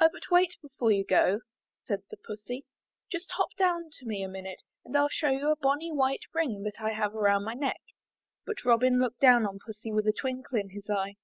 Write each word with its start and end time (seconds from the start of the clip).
''Oh, 0.00 0.08
but 0.12 0.30
wait 0.30 0.56
before 0.62 0.92
you 0.92 1.04
go," 1.04 1.40
said 1.84 2.02
the 2.08 2.16
Pussy. 2.16 2.64
"Just 3.10 3.32
hop 3.32 3.48
down 3.58 3.90
to 3.98 4.06
me 4.06 4.22
a 4.22 4.28
minute 4.28 4.60
and 4.84 4.94
FU 4.94 5.08
show 5.10 5.30
you 5.30 5.50
a 5.50 5.56
bonny 5.56 5.90
white 5.90 6.22
ring 6.32 6.62
that 6.62 6.80
I 6.80 6.90
have 6.92 7.12
around 7.12 7.42
my 7.44 7.54
neck." 7.54 7.80
But 8.46 8.64
Robin 8.64 9.00
looked 9.00 9.18
down 9.18 9.44
on 9.44 9.58
Pussy 9.58 9.90
with 9.90 10.06
a 10.06 10.12
twinkle 10.12 10.60
in 10.60 10.68
his 10.70 10.88
eye. 10.88 11.16